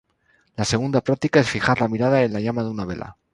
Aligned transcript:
La 0.55 0.65
segunda 0.65 1.01
práctica 1.01 1.39
es 1.41 1.47
fijar 1.47 1.79
la 1.79 1.87
mirada 1.87 2.23
en 2.23 2.33
la 2.33 2.39
llama 2.39 2.63
de 2.63 2.69
una 2.71 2.85
vela. 2.85 3.17